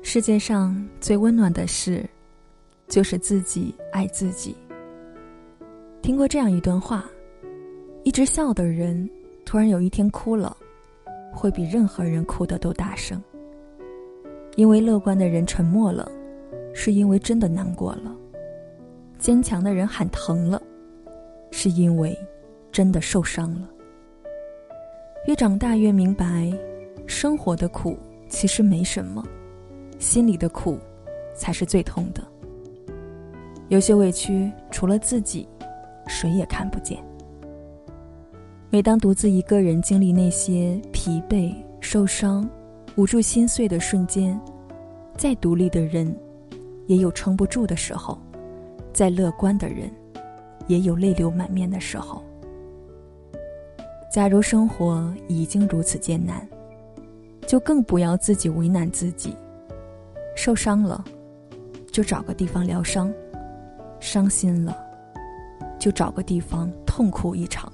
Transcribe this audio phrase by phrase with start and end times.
[0.00, 2.08] 世界上最温暖的事，
[2.86, 4.56] 就是自己爱自己。
[6.00, 7.04] 听过这样一段话：
[8.04, 9.08] 一直笑的人，
[9.44, 10.56] 突然有一天哭了，
[11.32, 13.22] 会比任何人哭的都大声。
[14.56, 16.10] 因为乐观的人沉默了，
[16.72, 18.16] 是因为真的难过了；
[19.18, 20.62] 坚强的人喊疼了，
[21.50, 22.16] 是因为
[22.72, 23.68] 真的受伤了。
[25.26, 26.50] 越长大越明白，
[27.06, 29.22] 生活的苦其实没什么。
[29.98, 30.78] 心里的苦，
[31.34, 32.22] 才是最痛的。
[33.68, 35.46] 有些委屈，除了自己，
[36.06, 36.98] 谁也看不见。
[38.70, 42.48] 每当独自一个人经历那些疲惫、受伤、
[42.96, 44.38] 无助、心碎的瞬间，
[45.16, 46.14] 再独立的人，
[46.86, 48.16] 也有撑不住的时候；
[48.92, 49.90] 再乐观的人，
[50.66, 52.22] 也有泪流满面的时候。
[54.12, 56.46] 假如生活已经如此艰难，
[57.46, 59.34] 就更不要自己为难自己。
[60.38, 61.04] 受伤了，
[61.90, 63.10] 就找个地方疗伤；
[63.98, 64.78] 伤心了，
[65.80, 67.70] 就找个地方痛哭一场。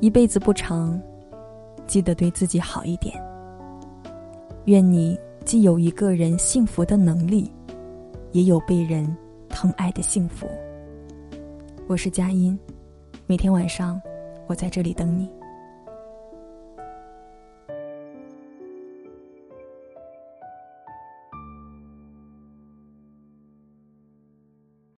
[0.00, 0.98] 一辈子不长，
[1.86, 3.14] 记得对自己好一点。
[4.64, 7.52] 愿你既有一个人幸福的能力，
[8.32, 9.14] 也有被人
[9.50, 10.48] 疼爱的幸福。
[11.86, 12.58] 我是佳音，
[13.26, 14.00] 每天晚上
[14.46, 15.30] 我在这里等你。